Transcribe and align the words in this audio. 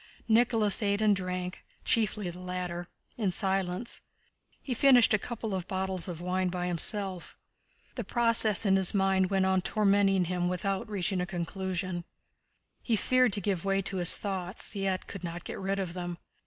Nicholas 0.27 0.81
ate 0.81 0.99
and 0.99 1.15
drank 1.15 1.63
(chiefly 1.85 2.27
the 2.31 2.39
latter) 2.39 2.87
in 3.17 3.29
silence. 3.29 4.01
He 4.59 4.73
finished 4.73 5.13
a 5.13 5.19
couple 5.19 5.53
of 5.53 5.67
bottles 5.67 6.07
of 6.07 6.19
wine 6.19 6.49
by 6.49 6.65
himself. 6.65 7.37
The 7.93 8.03
process 8.03 8.65
in 8.65 8.77
his 8.77 8.95
mind 8.95 9.29
went 9.29 9.45
on 9.45 9.61
tormenting 9.61 10.25
him 10.25 10.49
without 10.49 10.89
reaching 10.89 11.21
a 11.21 11.27
conclusion. 11.27 12.03
He 12.81 12.95
feared 12.95 13.33
to 13.33 13.41
give 13.41 13.63
way 13.63 13.79
to 13.83 13.97
his 13.97 14.17
thoughts, 14.17 14.75
yet 14.75 15.05
could 15.05 15.23
not 15.23 15.43
get 15.43 15.59
rid 15.59 15.77
of 15.77 15.93
them. 15.93 16.17